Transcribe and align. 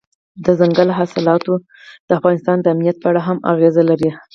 دځنګل 0.45 0.89
حاصلات 0.97 1.41
د 2.07 2.09
افغانستان 2.19 2.57
د 2.61 2.65
امنیت 2.73 2.97
په 3.01 3.07
اړه 3.11 3.21
هم 3.27 3.37
اغېز 3.51 3.75
لري. 3.89 4.09